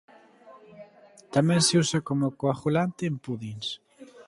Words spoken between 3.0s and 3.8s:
en pudins.